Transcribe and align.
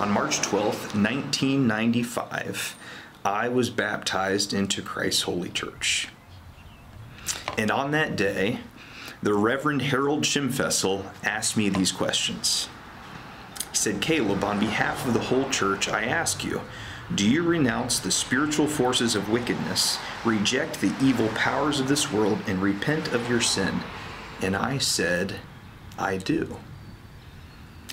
On 0.00 0.10
March 0.10 0.40
12th, 0.40 0.94
1995, 0.94 2.76
I 3.24 3.48
was 3.48 3.70
baptized 3.70 4.52
into 4.52 4.82
Christ's 4.82 5.22
Holy 5.22 5.50
Church. 5.50 6.08
And 7.56 7.70
on 7.70 7.92
that 7.92 8.16
day, 8.16 8.60
the 9.22 9.34
Reverend 9.34 9.82
Harold 9.82 10.22
Schimfessel 10.22 11.04
asked 11.22 11.56
me 11.56 11.68
these 11.68 11.92
questions. 11.92 12.68
He 13.70 13.76
said, 13.76 14.00
Caleb, 14.00 14.42
on 14.42 14.58
behalf 14.58 15.06
of 15.06 15.14
the 15.14 15.20
whole 15.20 15.48
church, 15.50 15.88
I 15.88 16.04
ask 16.04 16.42
you, 16.42 16.62
do 17.14 17.28
you 17.28 17.42
renounce 17.42 18.00
the 18.00 18.10
spiritual 18.10 18.66
forces 18.66 19.14
of 19.14 19.28
wickedness, 19.28 19.98
reject 20.24 20.80
the 20.80 20.94
evil 21.00 21.28
powers 21.28 21.78
of 21.78 21.86
this 21.86 22.10
world, 22.10 22.38
and 22.48 22.60
repent 22.60 23.12
of 23.12 23.28
your 23.28 23.40
sin? 23.40 23.80
And 24.40 24.56
I 24.56 24.78
said, 24.78 25.36
I 25.98 26.16
do. 26.16 26.56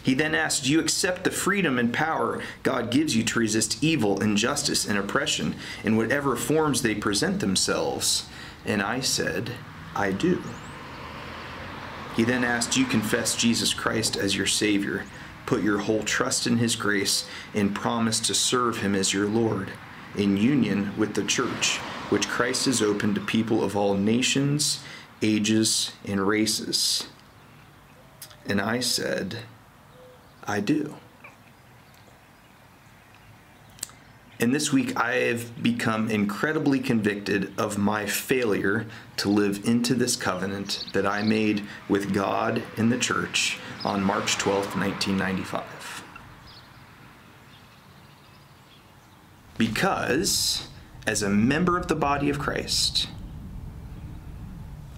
He 0.01 0.13
then 0.13 0.33
asked, 0.33 0.63
Do 0.63 0.71
you 0.71 0.79
accept 0.79 1.23
the 1.23 1.31
freedom 1.31 1.77
and 1.77 1.93
power 1.93 2.41
God 2.63 2.91
gives 2.91 3.15
you 3.15 3.23
to 3.23 3.39
resist 3.39 3.83
evil, 3.83 4.21
injustice, 4.21 4.87
and 4.87 4.97
oppression 4.97 5.55
in 5.83 5.97
whatever 5.97 6.35
forms 6.35 6.81
they 6.81 6.95
present 6.95 7.39
themselves? 7.39 8.27
And 8.65 8.81
I 8.81 9.01
said, 9.01 9.51
I 9.95 10.11
do. 10.11 10.41
He 12.15 12.23
then 12.23 12.43
asked, 12.43 12.73
Do 12.73 12.81
you 12.81 12.85
confess 12.85 13.35
Jesus 13.35 13.73
Christ 13.73 14.15
as 14.15 14.35
your 14.35 14.47
Savior, 14.47 15.05
put 15.45 15.63
your 15.63 15.79
whole 15.79 16.03
trust 16.03 16.47
in 16.47 16.57
His 16.57 16.75
grace, 16.75 17.25
and 17.53 17.75
promise 17.75 18.19
to 18.21 18.33
serve 18.33 18.81
Him 18.81 18.95
as 18.95 19.13
your 19.13 19.27
Lord, 19.27 19.71
in 20.15 20.37
union 20.37 20.97
with 20.97 21.13
the 21.13 21.23
church, 21.23 21.77
which 22.09 22.27
Christ 22.27 22.65
has 22.65 22.81
opened 22.81 23.15
to 23.15 23.21
people 23.21 23.63
of 23.63 23.75
all 23.75 23.95
nations, 23.95 24.81
ages, 25.21 25.91
and 26.05 26.27
races? 26.27 27.07
And 28.45 28.59
I 28.59 28.79
said, 28.79 29.39
I 30.47 30.59
do. 30.59 30.95
And 34.41 34.55
this 34.55 34.71
week, 34.71 34.95
I 34.97 35.15
have 35.15 35.61
become 35.61 36.09
incredibly 36.09 36.79
convicted 36.79 37.51
of 37.59 37.77
my 37.77 38.05
failure 38.05 38.85
to 39.17 39.29
live 39.29 39.65
into 39.65 39.93
this 39.93 40.15
covenant 40.15 40.85
that 40.93 41.05
I 41.05 41.23
made 41.23 41.63
with 41.89 42.13
God 42.13 42.63
in 42.77 42.89
the 42.89 42.97
church 42.97 43.59
on 43.83 44.01
March 44.01 44.37
12, 44.37 44.77
1995. 44.77 46.03
Because, 49.57 50.69
as 51.05 51.21
a 51.21 51.29
member 51.29 51.77
of 51.77 51.89
the 51.89 51.95
body 51.95 52.29
of 52.29 52.39
Christ, 52.39 53.09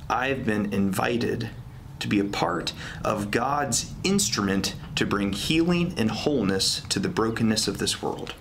I've 0.08 0.45
been 0.45 0.72
invited 0.72 1.50
to 2.02 2.07
be 2.07 2.19
a 2.19 2.25
part 2.25 2.73
of 3.03 3.31
God's 3.31 3.94
instrument 4.03 4.75
to 4.95 5.05
bring 5.05 5.33
healing 5.33 5.94
and 5.97 6.11
wholeness 6.11 6.81
to 6.89 6.99
the 6.99 7.09
brokenness 7.09 7.67
of 7.67 7.77
this 7.77 8.02
world. 8.02 8.33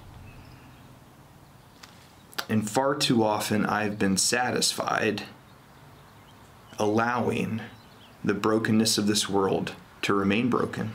And 2.48 2.68
far 2.68 2.96
too 2.96 3.22
often 3.22 3.64
I've 3.64 3.98
been 3.98 4.16
satisfied 4.16 5.22
allowing 6.78 7.60
the 8.24 8.34
brokenness 8.34 8.98
of 8.98 9.06
this 9.06 9.28
world 9.28 9.74
to 10.02 10.14
remain 10.14 10.50
broken. 10.50 10.92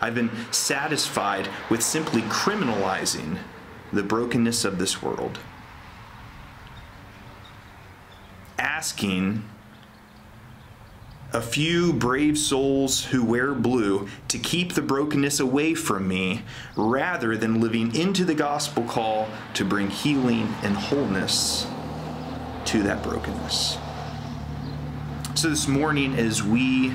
I've 0.00 0.14
been 0.14 0.30
satisfied 0.50 1.48
with 1.70 1.82
simply 1.82 2.22
criminalizing 2.22 3.38
the 3.92 4.02
brokenness 4.02 4.64
of 4.64 4.78
this 4.78 5.02
world. 5.02 5.38
Asking 8.58 9.44
a 11.32 11.40
few 11.40 11.92
brave 11.94 12.36
souls 12.36 13.04
who 13.06 13.24
wear 13.24 13.54
blue 13.54 14.06
to 14.28 14.38
keep 14.38 14.74
the 14.74 14.82
brokenness 14.82 15.40
away 15.40 15.74
from 15.74 16.06
me 16.06 16.42
rather 16.76 17.36
than 17.36 17.60
living 17.60 17.94
into 17.94 18.24
the 18.24 18.34
gospel 18.34 18.84
call 18.84 19.28
to 19.54 19.64
bring 19.64 19.88
healing 19.88 20.54
and 20.62 20.76
wholeness 20.76 21.66
to 22.66 22.82
that 22.82 23.02
brokenness. 23.02 23.78
So, 25.34 25.48
this 25.48 25.66
morning, 25.66 26.14
as 26.14 26.42
we 26.42 26.92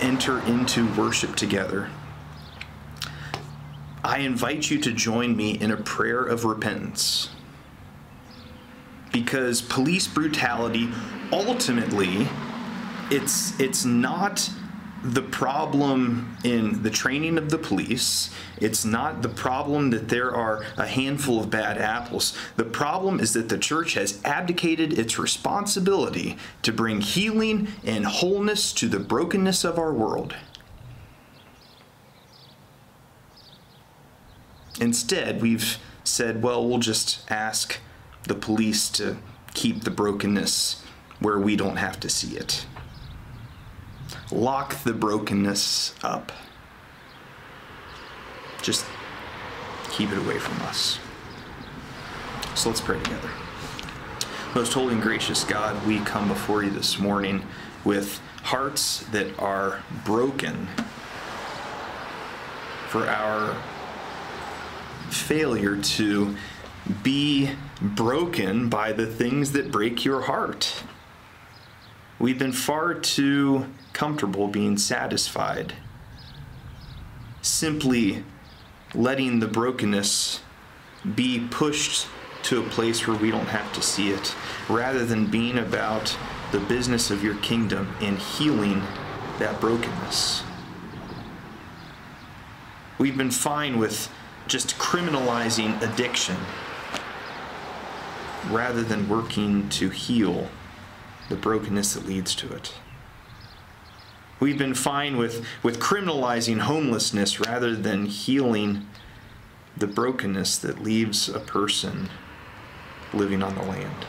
enter 0.00 0.40
into 0.46 0.92
worship 0.94 1.36
together, 1.36 1.88
I 4.02 4.18
invite 4.18 4.70
you 4.70 4.78
to 4.80 4.92
join 4.92 5.36
me 5.36 5.52
in 5.52 5.70
a 5.70 5.76
prayer 5.76 6.22
of 6.22 6.44
repentance. 6.44 7.30
Because 9.12 9.62
police 9.62 10.08
brutality 10.08 10.90
ultimately 11.32 12.28
it's 13.14 13.58
it's 13.60 13.84
not 13.84 14.50
the 15.04 15.22
problem 15.22 16.36
in 16.44 16.82
the 16.82 16.90
training 16.90 17.36
of 17.36 17.50
the 17.50 17.58
police. 17.58 18.30
It's 18.56 18.86
not 18.86 19.20
the 19.20 19.28
problem 19.28 19.90
that 19.90 20.08
there 20.08 20.34
are 20.34 20.64
a 20.78 20.86
handful 20.86 21.40
of 21.40 21.50
bad 21.50 21.76
apples. 21.76 22.36
The 22.56 22.64
problem 22.64 23.20
is 23.20 23.34
that 23.34 23.50
the 23.50 23.58
church 23.58 23.94
has 23.94 24.18
abdicated 24.24 24.98
its 24.98 25.18
responsibility 25.18 26.38
to 26.62 26.72
bring 26.72 27.02
healing 27.02 27.68
and 27.84 28.06
wholeness 28.06 28.72
to 28.74 28.88
the 28.88 28.98
brokenness 28.98 29.62
of 29.62 29.78
our 29.78 29.92
world. 29.92 30.34
Instead, 34.80 35.42
we've 35.42 35.76
said, 36.02 36.42
well, 36.42 36.66
we'll 36.66 36.78
just 36.78 37.30
ask 37.30 37.78
the 38.22 38.34
police 38.34 38.88
to 38.88 39.18
keep 39.52 39.84
the 39.84 39.90
brokenness 39.90 40.82
where 41.20 41.38
we 41.38 41.56
don't 41.56 41.76
have 41.76 42.00
to 42.00 42.08
see 42.08 42.36
it 42.36 42.64
lock 44.34 44.82
the 44.82 44.92
brokenness 44.92 45.94
up. 46.02 46.32
Just 48.62 48.84
keep 49.90 50.10
it 50.10 50.18
away 50.18 50.38
from 50.38 50.60
us. 50.62 50.98
So 52.54 52.68
let's 52.68 52.80
pray 52.80 53.00
together. 53.00 53.30
Most 54.54 54.72
holy 54.72 54.94
and 54.94 55.02
gracious 55.02 55.44
God, 55.44 55.86
we 55.86 56.00
come 56.00 56.28
before 56.28 56.62
you 56.62 56.70
this 56.70 56.98
morning 56.98 57.44
with 57.84 58.20
hearts 58.42 59.00
that 59.06 59.38
are 59.38 59.82
broken 60.04 60.68
for 62.88 63.06
our 63.08 63.56
failure 65.10 65.76
to 65.76 66.36
be 67.02 67.50
broken 67.80 68.68
by 68.68 68.92
the 68.92 69.06
things 69.06 69.52
that 69.52 69.70
break 69.70 70.04
your 70.04 70.22
heart. 70.22 70.82
We've 72.18 72.38
been 72.38 72.52
far 72.52 72.94
too 72.94 73.66
comfortable 73.94 74.48
being 74.48 74.76
satisfied. 74.76 75.72
Simply 77.40 78.24
letting 78.94 79.40
the 79.40 79.48
brokenness 79.48 80.40
be 81.14 81.46
pushed 81.50 82.06
to 82.42 82.60
a 82.60 82.68
place 82.68 83.06
where 83.06 83.16
we 83.16 83.30
don't 83.30 83.46
have 83.46 83.72
to 83.72 83.80
see 83.80 84.10
it, 84.10 84.34
rather 84.68 85.06
than 85.06 85.26
being 85.30 85.56
about 85.56 86.14
the 86.52 86.60
business 86.60 87.10
of 87.10 87.24
your 87.24 87.36
kingdom 87.36 87.94
and 88.00 88.18
healing 88.18 88.82
that 89.38 89.58
brokenness. 89.60 90.42
We've 92.98 93.16
been 93.16 93.30
fine 93.30 93.78
with 93.78 94.10
just 94.46 94.76
criminalizing 94.78 95.80
addiction 95.82 96.36
rather 98.50 98.82
than 98.82 99.08
working 99.08 99.68
to 99.70 99.88
heal 99.88 100.48
the 101.30 101.36
brokenness 101.36 101.94
that 101.94 102.06
leads 102.06 102.34
to 102.36 102.52
it. 102.52 102.74
We've 104.44 104.58
been 104.58 104.74
fine 104.74 105.16
with, 105.16 105.42
with 105.62 105.80
criminalizing 105.80 106.58
homelessness 106.58 107.40
rather 107.40 107.74
than 107.74 108.04
healing 108.04 108.86
the 109.74 109.86
brokenness 109.86 110.58
that 110.58 110.82
leaves 110.82 111.30
a 111.30 111.40
person 111.40 112.10
living 113.14 113.42
on 113.42 113.54
the 113.54 113.62
land. 113.62 114.04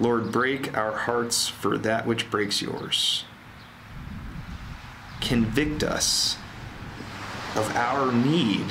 Lord, 0.00 0.32
break 0.32 0.76
our 0.76 0.96
hearts 0.96 1.46
for 1.46 1.78
that 1.78 2.08
which 2.08 2.28
breaks 2.28 2.60
yours. 2.60 3.22
Convict 5.20 5.84
us 5.84 6.38
of 7.54 7.70
our 7.76 8.10
need 8.10 8.66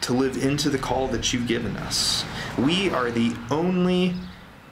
to 0.00 0.14
live 0.14 0.42
into 0.42 0.70
the 0.70 0.78
call 0.78 1.06
that 1.08 1.34
you've 1.34 1.46
given 1.46 1.76
us. 1.76 2.24
We 2.56 2.88
are 2.88 3.10
the 3.10 3.36
only 3.50 4.14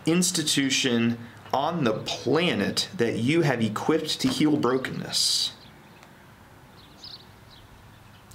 institution 0.07 1.19
on 1.53 1.85
the 1.85 1.93
planet 1.93 2.89
that 2.97 3.19
you 3.19 3.43
have 3.43 3.63
equipped 3.63 4.21
to 4.21 4.29
heal 4.29 4.57
brokenness. 4.57 5.53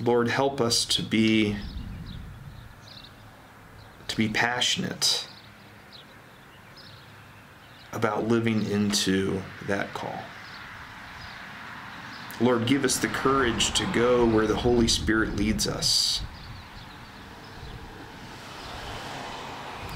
Lord, 0.02 0.28
help 0.28 0.60
us 0.60 0.84
to 0.86 1.02
be 1.02 1.56
to 4.08 4.18
be 4.18 4.28
passionate 4.30 5.28
about 7.94 8.28
living 8.28 8.70
into 8.70 9.42
that 9.68 9.94
call. 9.94 10.20
Lord, 12.42 12.68
give 12.68 12.84
us 12.84 12.98
the 12.98 13.08
courage 13.08 13.74
to 13.74 13.86
go 13.94 14.26
where 14.26 14.46
the 14.46 14.58
Holy 14.58 14.90
Spirit 14.90 15.38
leads 15.38 15.68
us. 15.68 16.22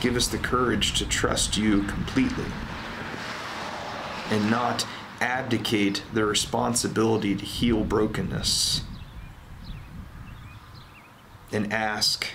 Give 0.02 0.16
us 0.16 0.28
the 0.28 0.38
courage 0.38 0.98
to 0.98 1.06
trust 1.06 1.58
you 1.58 1.84
completely 1.84 2.46
and 4.30 4.50
not 4.50 4.86
abdicate 5.22 6.04
their 6.14 6.26
responsibility 6.26 7.36
to 7.36 7.46
heal 7.46 7.84
brokenness 7.84 8.84
and 11.52 11.74
ask 11.74 12.28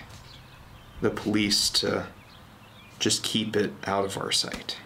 the 1.00 1.10
police 1.10 1.70
to 1.70 2.06
just 2.98 3.22
keep 3.22 3.56
it 3.56 3.72
out 3.86 4.04
of 4.04 4.18
our 4.18 4.32
sight. 4.32 4.78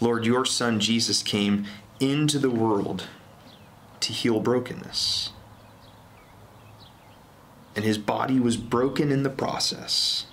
Lord, 0.00 0.24
your 0.24 0.44
Son 0.44 0.80
Jesus 0.80 1.22
came 1.22 1.66
into 1.98 2.38
the 2.38 2.50
world 2.50 3.06
to 4.00 4.12
heal 4.12 4.40
brokenness. 4.40 5.30
And 7.76 7.84
his 7.84 7.98
body 7.98 8.40
was 8.40 8.56
broken 8.56 9.12
in 9.12 9.22
the 9.22 9.30
process. 9.30 10.26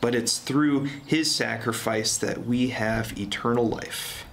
But 0.00 0.14
it's 0.14 0.38
through 0.38 0.84
his 1.06 1.34
sacrifice 1.34 2.16
that 2.18 2.46
we 2.46 2.68
have 2.68 3.18
eternal 3.18 3.68
life. 3.68 4.24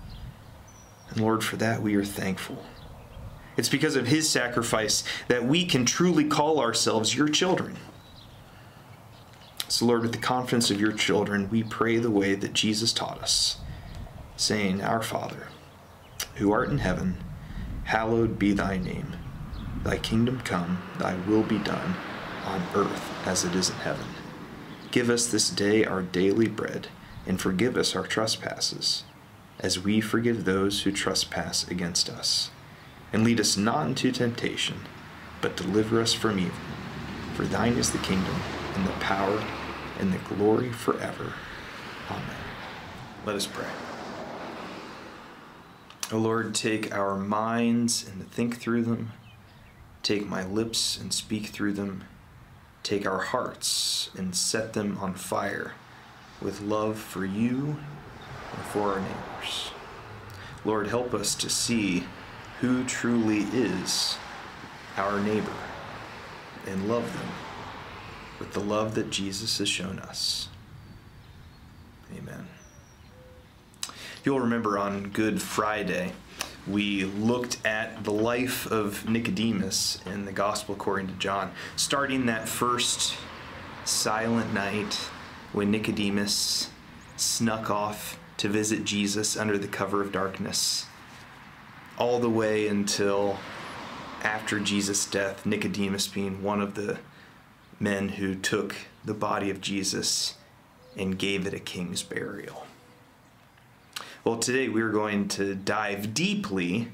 And 1.10 1.20
Lord, 1.20 1.44
for 1.44 1.58
that 1.58 1.82
we 1.82 1.96
are 1.96 2.06
thankful. 2.06 2.64
It's 3.58 3.70
because 3.70 3.96
of 3.96 4.08
his 4.08 4.30
sacrifice 4.30 5.04
that 5.28 5.46
we 5.46 5.66
can 5.66 5.84
truly 5.84 6.26
call 6.26 6.60
ourselves 6.60 7.16
your 7.16 7.28
children. 7.28 7.78
So, 9.68 9.86
Lord, 9.86 10.04
with 10.04 10.14
the 10.14 10.20
confidence 10.20 10.72
of 10.72 10.80
your 10.80 10.94
children, 10.94 11.50
we 11.50 11.64
pray 11.64 11.98
the 11.98 12.12
way 12.12 12.36
that 12.36 12.54
Jesus 12.54 12.94
taught 12.94 13.22
us, 13.22 13.58
saying, 14.38 14.82
Our 14.82 15.02
Father, 15.02 15.48
who 16.36 16.52
art 16.52 16.70
in 16.70 16.78
heaven, 16.78 17.18
hallowed 17.86 18.40
be 18.40 18.54
thy 18.54 18.78
name. 18.78 19.16
Thy 19.84 19.98
kingdom 19.98 20.40
come, 20.42 20.82
thy 21.00 21.16
will 21.28 21.44
be 21.44 21.58
done, 21.60 21.96
on 22.46 22.62
earth 22.76 23.12
as 23.28 23.44
it 23.44 23.56
is 23.56 23.70
in 23.70 23.76
heaven. 23.78 24.06
Give 24.98 25.12
us 25.12 25.28
this 25.28 25.52
day 25.52 25.86
our 25.86 26.02
daily 26.02 26.48
bread, 26.48 26.88
and 27.28 27.40
forgive 27.40 27.78
us 27.78 27.96
our 27.96 28.08
trespasses, 28.08 29.04
as 29.60 29.78
we 29.78 30.02
forgive 30.02 30.44
those 30.44 30.82
who 30.82 30.92
trespass 30.92 31.68
against 31.68 32.10
us. 32.10 32.50
And 33.14 33.24
lead 33.24 33.40
us 33.40 33.56
not 33.56 33.86
into 33.86 34.12
temptation, 34.12 34.88
but 35.40 35.56
deliver 35.56 36.02
us 36.02 36.16
from 36.16 36.40
evil. 36.40 36.58
For 37.36 37.46
thine 37.46 37.74
is 37.74 37.92
the 37.92 38.00
kingdom, 38.00 38.34
and 38.74 38.88
the 38.88 38.92
power, 38.94 39.44
and 40.00 40.12
the 40.12 40.18
glory 40.34 40.72
forever. 40.72 41.34
Amen. 42.10 42.44
Let 43.24 43.36
us 43.36 43.46
pray. 43.46 43.70
O 46.12 46.18
Lord, 46.18 46.56
take 46.56 46.92
our 46.92 47.16
minds 47.16 48.04
and 48.04 48.32
think 48.32 48.58
through 48.58 48.82
them. 48.82 49.12
Take 50.02 50.26
my 50.26 50.44
lips 50.44 50.98
and 51.00 51.14
speak 51.14 51.50
through 51.50 51.74
them. 51.74 52.06
Take 52.88 53.06
our 53.06 53.20
hearts 53.20 54.12
and 54.18 54.34
set 54.34 54.72
them 54.72 54.98
on 55.02 55.14
fire 55.14 55.74
with 56.42 56.62
love 56.62 56.98
for 56.98 57.26
you 57.26 57.76
and 58.56 58.66
for 58.68 58.94
our 58.94 59.02
neighbors. 59.02 59.72
Lord, 60.64 60.88
help 60.88 61.14
us 61.14 61.36
to 61.36 61.50
see 61.50 62.06
who 62.62 62.86
truly 62.86 63.40
is 63.52 64.16
our 64.96 65.20
neighbor 65.20 65.52
and 66.66 66.88
love 66.88 67.12
them 67.12 67.28
with 68.40 68.54
the 68.54 68.62
love 68.62 68.96
that 68.96 69.10
Jesus 69.10 69.58
has 69.58 69.68
shown 69.68 70.00
us. 70.00 70.48
Amen. 72.18 72.48
You'll 74.24 74.40
remember 74.40 74.80
on 74.80 75.10
Good 75.10 75.42
Friday, 75.42 76.14
we 76.70 77.06
looked 77.06 77.66
at 77.66 78.04
the 78.04 78.12
life 78.12 78.68
of 78.68 79.08
Nicodemus 79.10 80.00
in 80.06 80.26
the 80.26 80.32
Gospel 80.32 80.76
according 80.76 81.08
to 81.08 81.14
John, 81.14 81.52
starting 81.76 82.26
that 82.26 82.50
first 82.50 83.16
silent 83.86 84.54
night 84.54 84.94
when 85.54 85.72
Nicodemus 85.72 86.70
snuck 87.16 87.70
off 87.70 88.20
to 88.38 88.50
visit 88.50 88.84
Jesus 88.84 89.38
under 89.38 89.58
the 89.58 89.68
cover 89.68 90.02
of 90.02 90.12
darkness, 90.12 90.86
all 91.98 92.20
the 92.20 92.30
way 92.30 92.68
until 92.68 93.40
after 94.22 94.60
Jesus' 94.60 95.06
death, 95.06 95.46
Nicodemus 95.46 96.08
being 96.08 96.44
one 96.44 96.62
of 96.62 96.76
the 96.76 97.00
men 97.80 98.10
who 98.10 98.36
took 98.36 98.76
the 99.06 99.14
body 99.14 99.50
of 99.50 99.62
Jesus 99.62 100.36
and 100.98 101.18
gave 101.18 101.48
it 101.48 101.54
a 101.54 101.60
king's 101.60 102.04
burial. 102.04 102.67
Well, 104.28 104.38
today 104.38 104.68
we're 104.68 104.92
going 104.92 105.30
to 105.30 105.56
dive 105.56 106.14
deeply 106.14 106.90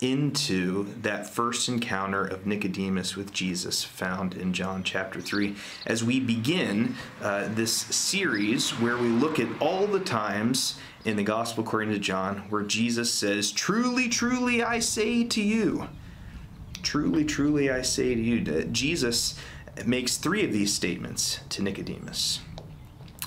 into 0.00 0.84
that 1.02 1.28
first 1.28 1.68
encounter 1.68 2.24
of 2.24 2.46
Nicodemus 2.46 3.16
with 3.16 3.32
Jesus 3.32 3.82
found 3.82 4.34
in 4.34 4.52
John 4.52 4.84
chapter 4.84 5.20
3 5.20 5.56
as 5.84 6.04
we 6.04 6.20
begin 6.20 6.94
uh, 7.20 7.48
this 7.48 7.72
series 7.72 8.70
where 8.78 8.96
we 8.96 9.08
look 9.08 9.40
at 9.40 9.48
all 9.60 9.88
the 9.88 9.98
times 9.98 10.78
in 11.04 11.16
the 11.16 11.24
Gospel 11.24 11.64
according 11.64 11.90
to 11.90 11.98
John 11.98 12.44
where 12.50 12.62
Jesus 12.62 13.12
says, 13.12 13.50
Truly, 13.50 14.08
truly, 14.08 14.62
I 14.62 14.78
say 14.78 15.24
to 15.24 15.42
you. 15.42 15.88
Truly, 16.84 17.24
truly, 17.24 17.68
I 17.68 17.82
say 17.82 18.14
to 18.14 18.20
you. 18.20 18.62
Jesus 18.66 19.36
makes 19.84 20.18
three 20.18 20.44
of 20.44 20.52
these 20.52 20.72
statements 20.72 21.40
to 21.48 21.62
Nicodemus. 21.62 22.42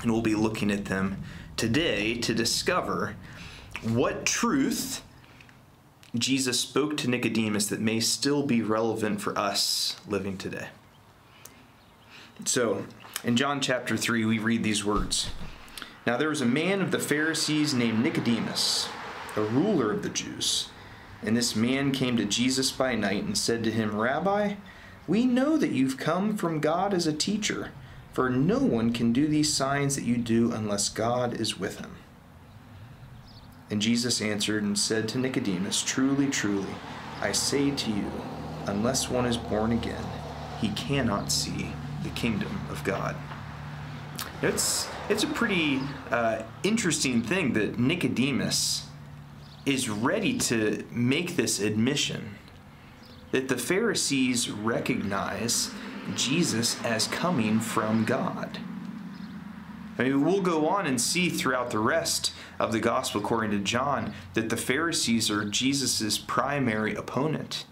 And 0.01 0.13
we'll 0.13 0.21
be 0.21 0.35
looking 0.35 0.71
at 0.71 0.85
them 0.85 1.21
today 1.57 2.15
to 2.15 2.33
discover 2.33 3.17
what 3.83 4.25
truth 4.25 5.01
Jesus 6.15 6.59
spoke 6.59 6.97
to 6.97 7.09
Nicodemus 7.09 7.67
that 7.67 7.79
may 7.79 7.99
still 7.99 8.43
be 8.43 8.61
relevant 8.61 9.21
for 9.21 9.37
us 9.37 9.95
living 10.07 10.37
today. 10.37 10.67
So, 12.45 12.85
in 13.23 13.37
John 13.37 13.61
chapter 13.61 13.95
3, 13.95 14.25
we 14.25 14.39
read 14.39 14.63
these 14.63 14.83
words 14.83 15.29
Now 16.05 16.17
there 16.17 16.29
was 16.29 16.41
a 16.41 16.45
man 16.45 16.81
of 16.81 16.91
the 16.91 16.99
Pharisees 16.99 17.73
named 17.73 18.03
Nicodemus, 18.03 18.89
a 19.35 19.41
ruler 19.41 19.91
of 19.91 20.03
the 20.03 20.09
Jews. 20.09 20.69
And 21.21 21.35
this 21.35 21.55
man 21.55 21.91
came 21.91 22.15
to 22.17 22.25
Jesus 22.25 22.71
by 22.71 22.95
night 22.95 23.23
and 23.23 23.37
said 23.37 23.63
to 23.65 23.71
him, 23.71 23.95
Rabbi, 23.95 24.55
we 25.07 25.25
know 25.25 25.57
that 25.57 25.71
you've 25.71 25.97
come 25.97 26.37
from 26.37 26.61
God 26.61 26.93
as 26.93 27.07
a 27.07 27.13
teacher, 27.13 27.71
for 28.13 28.29
no 28.29 28.59
one 28.59 28.93
can 28.93 29.11
do 29.11 29.27
these 29.27 29.53
signs 29.53 29.95
that 29.95 30.05
you 30.05 30.17
do 30.17 30.51
unless 30.51 30.87
God 30.87 31.33
is 31.33 31.59
with 31.59 31.79
him. 31.79 31.98
And 33.69 33.81
Jesus 33.81 34.21
answered 34.21 34.63
and 34.63 34.77
said 34.77 35.07
to 35.09 35.17
Nicodemus, 35.17 35.83
Truly, 35.83 36.27
truly, 36.27 36.73
I 37.21 37.31
say 37.31 37.71
to 37.71 37.91
you, 37.91 38.11
unless 38.65 39.09
one 39.09 39.25
is 39.25 39.37
born 39.37 39.71
again, 39.71 40.05
he 40.59 40.69
cannot 40.69 41.31
see 41.31 41.71
the 42.03 42.09
kingdom 42.09 42.59
of 42.69 42.83
God. 42.83 43.15
It's, 44.41 44.87
it's 45.09 45.23
a 45.23 45.27
pretty 45.27 45.81
uh, 46.09 46.43
interesting 46.63 47.21
thing 47.21 47.53
that 47.53 47.77
Nicodemus 47.77 48.87
is 49.65 49.89
ready 49.89 50.37
to 50.37 50.85
make 50.91 51.35
this 51.35 51.59
admission 51.59 52.35
that 53.31 53.49
the 53.49 53.57
Pharisees 53.57 54.49
recognize 54.49 55.71
Jesus 56.15 56.81
as 56.83 57.07
coming 57.07 57.59
from 57.59 58.05
God. 58.05 58.59
I 59.99 60.03
mean, 60.03 60.23
we'll 60.23 60.41
go 60.41 60.65
on 60.69 60.87
and 60.87 60.99
see 60.99 61.27
throughout 61.29 61.71
the 61.71 61.79
rest 61.79 62.31
of 62.57 62.71
the 62.71 62.79
gospel 62.79 63.19
according 63.19 63.51
to 63.51 63.59
John 63.59 64.13
that 64.33 64.49
the 64.49 64.55
Pharisees 64.55 65.29
are 65.29 65.43
Jesus' 65.43 66.17
primary 66.17 66.95
opponent. 66.95 67.65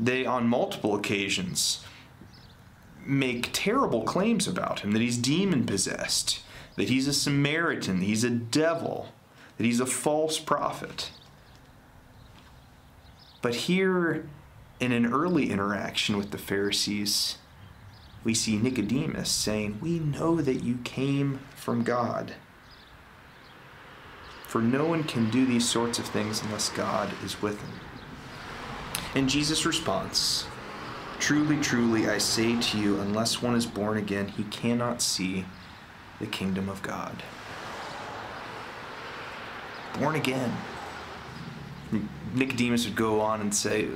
They, 0.00 0.26
on 0.26 0.48
multiple 0.48 0.96
occasions, 0.96 1.84
make 3.06 3.50
terrible 3.52 4.02
claims 4.02 4.48
about 4.48 4.80
him 4.80 4.90
that 4.90 5.02
he's 5.02 5.16
demon 5.16 5.64
possessed, 5.64 6.40
that 6.74 6.88
he's 6.88 7.06
a 7.06 7.12
Samaritan, 7.12 8.00
he's 8.00 8.24
a 8.24 8.30
devil, 8.30 9.12
that 9.56 9.64
he's 9.64 9.80
a 9.80 9.86
false 9.86 10.40
prophet. 10.40 11.12
But 13.40 13.54
here, 13.54 14.28
in 14.80 14.90
an 14.90 15.06
early 15.06 15.50
interaction 15.50 16.16
with 16.16 16.32
the 16.32 16.38
Pharisees, 16.38 17.38
we 18.24 18.34
see 18.34 18.56
Nicodemus 18.56 19.30
saying, 19.30 19.78
We 19.80 19.98
know 19.98 20.40
that 20.40 20.62
you 20.62 20.78
came 20.84 21.40
from 21.54 21.82
God. 21.82 22.34
For 24.46 24.60
no 24.60 24.84
one 24.84 25.04
can 25.04 25.30
do 25.30 25.46
these 25.46 25.68
sorts 25.68 25.98
of 25.98 26.04
things 26.04 26.42
unless 26.42 26.68
God 26.68 27.12
is 27.24 27.40
with 27.40 27.60
him. 27.60 27.72
And 29.14 29.28
Jesus' 29.28 29.66
response 29.66 30.46
Truly, 31.22 31.56
truly, 31.58 32.08
I 32.08 32.18
say 32.18 32.60
to 32.60 32.78
you, 32.78 32.98
unless 32.98 33.40
one 33.40 33.54
is 33.54 33.64
born 33.64 33.96
again, 33.96 34.26
he 34.26 34.42
cannot 34.42 35.00
see 35.00 35.44
the 36.18 36.26
kingdom 36.26 36.68
of 36.68 36.82
God. 36.82 37.22
Born 40.00 40.16
again. 40.16 40.52
Nicodemus 42.34 42.86
would 42.86 42.96
go 42.96 43.20
on 43.20 43.40
and 43.40 43.54
say, 43.54 43.86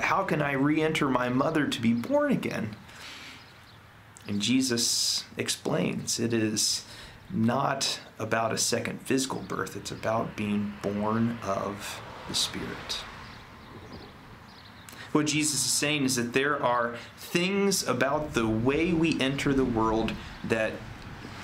How 0.00 0.24
can 0.24 0.40
I 0.40 0.52
re 0.52 0.80
enter 0.80 1.10
my 1.10 1.28
mother 1.28 1.66
to 1.66 1.78
be 1.78 1.92
born 1.92 2.32
again? 2.32 2.74
And 4.26 4.40
Jesus 4.40 5.24
explains 5.36 6.20
it 6.20 6.32
is 6.32 6.84
not 7.30 8.00
about 8.18 8.52
a 8.52 8.58
second 8.58 9.00
physical 9.00 9.40
birth, 9.40 9.76
it's 9.76 9.90
about 9.90 10.36
being 10.36 10.74
born 10.82 11.38
of 11.42 12.00
the 12.28 12.34
Spirit. 12.34 13.04
What 15.12 15.26
Jesus 15.26 15.66
is 15.66 15.72
saying 15.72 16.04
is 16.04 16.16
that 16.16 16.32
there 16.32 16.62
are 16.62 16.96
things 17.18 17.86
about 17.86 18.32
the 18.32 18.48
way 18.48 18.92
we 18.92 19.20
enter 19.20 19.52
the 19.52 19.64
world 19.64 20.12
that 20.44 20.72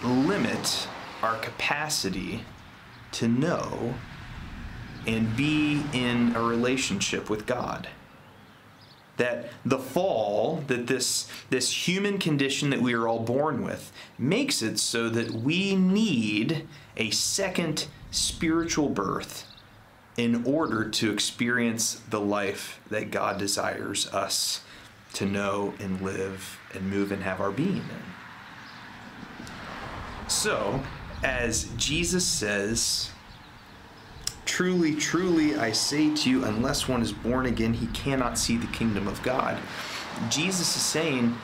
limit 0.02 0.88
our 1.22 1.36
capacity 1.38 2.44
to 3.12 3.28
know 3.28 3.94
and 5.06 5.36
be 5.36 5.82
in 5.92 6.34
a 6.34 6.42
relationship 6.42 7.28
with 7.28 7.46
God. 7.46 7.88
That 9.18 9.50
the 9.64 9.78
fall, 9.78 10.64
that 10.66 10.86
this, 10.86 11.28
this 11.50 11.86
human 11.88 12.18
condition 12.18 12.70
that 12.70 12.80
we 12.80 12.94
are 12.94 13.06
all 13.06 13.20
born 13.20 13.62
with, 13.62 13.92
makes 14.18 14.62
it 14.62 14.78
so 14.78 15.08
that 15.10 15.30
we 15.30 15.76
need 15.76 16.66
a 16.96 17.10
second 17.10 17.86
spiritual 18.10 18.88
birth 18.88 19.44
in 20.16 20.44
order 20.44 20.88
to 20.88 21.12
experience 21.12 22.00
the 22.10 22.20
life 22.20 22.80
that 22.90 23.10
God 23.10 23.38
desires 23.38 24.08
us 24.12 24.62
to 25.14 25.24
know 25.24 25.74
and 25.78 26.00
live 26.00 26.58
and 26.74 26.90
move 26.90 27.12
and 27.12 27.22
have 27.22 27.40
our 27.40 27.52
being 27.52 27.76
in. 27.76 28.02
So, 30.28 30.82
as 31.22 31.64
Jesus 31.76 32.24
says, 32.24 33.10
Truly, 34.48 34.94
truly, 34.94 35.56
I 35.56 35.72
say 35.72 36.12
to 36.16 36.30
you, 36.30 36.42
unless 36.42 36.88
one 36.88 37.02
is 37.02 37.12
born 37.12 37.44
again, 37.44 37.74
he 37.74 37.86
cannot 37.88 38.38
see 38.38 38.56
the 38.56 38.66
kingdom 38.68 39.06
of 39.06 39.22
God. 39.22 39.58
Jesus 40.30 40.74
is 40.74 40.82
saying 40.82 41.36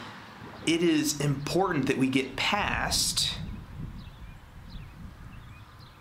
it 0.67 0.83
is 0.83 1.21
important 1.21 1.87
that 1.87 1.99
we 1.99 2.09
get 2.09 2.35
past 2.35 3.35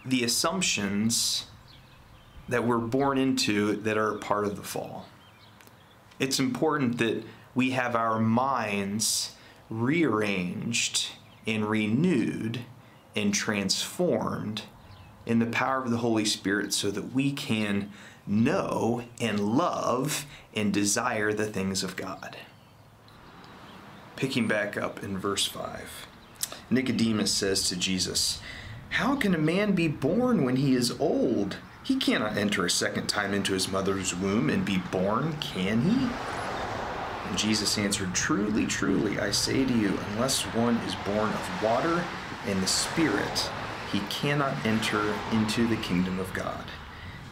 the 0.05 0.24
assumptions 0.24 1.48
that 2.48 2.65
we're 2.65 2.77
born 2.77 3.17
into 3.17 3.75
that 3.75 3.98
are 3.98 4.13
part 4.13 4.45
of 4.45 4.55
the 4.55 4.63
fall. 4.63 5.05
It's 6.19 6.39
important 6.39 7.00
that 7.00 7.22
we 7.53 7.72
have 7.72 7.98
our 7.98 8.17
minds 8.17 9.36
rearranged 9.69 11.10
and 11.45 11.65
renewed 11.65 12.62
and 13.13 13.33
transformed 13.33 14.63
in 15.25 15.39
the 15.39 15.46
power 15.46 15.84
of 15.84 15.89
the 15.89 15.98
Holy 15.98 16.25
Spirit 16.25 16.74
so 16.74 16.92
that 16.92 17.13
we 17.13 17.32
can 17.32 17.92
know 18.25 19.03
and 19.20 19.39
love 19.39 20.25
and 20.56 20.74
desire 20.74 21.34
the 21.34 21.46
things 21.46 21.84
of 21.84 21.96
God. 21.96 22.38
Picking 24.15 24.48
back 24.48 24.77
up 24.77 25.03
in 25.03 25.18
verse 25.18 25.46
5, 25.46 26.08
Nicodemus 26.70 27.32
says 27.32 27.68
to 27.70 27.75
Jesus, 27.75 28.42
How 28.89 29.15
can 29.15 29.34
a 29.34 29.39
man 29.39 29.74
be 29.74 29.88
born 29.88 30.46
when 30.46 30.58
he 30.58 30.75
is 30.75 30.98
old? 31.00 31.58
He 31.84 31.98
cannot 31.98 32.38
enter 32.38 32.65
a 32.65 32.70
second 32.70 33.08
time 33.08 33.34
into 33.34 33.53
his 33.53 33.68
mother's 33.68 34.15
womb 34.15 34.50
and 34.50 34.63
be 34.63 34.77
born, 34.77 35.34
can 35.42 35.82
he? 35.82 36.08
And 37.27 37.38
Jesus 37.38 37.77
answered, 37.77 38.13
Truly, 38.13 38.65
truly, 38.65 39.20
I 39.20 39.32
say 39.32 39.65
to 39.65 39.74
you, 39.74 39.98
unless 40.12 40.44
one 40.53 40.77
is 40.77 40.96
born 40.96 41.30
of 41.30 41.63
water 41.63 42.03
and 42.46 42.62
the 42.62 42.68
Spirit, 42.68 43.50
he 43.93 44.00
cannot 44.09 44.65
enter 44.65 45.15
into 45.31 45.67
the 45.67 45.77
kingdom 45.77 46.19
of 46.19 46.33
God. 46.33 46.65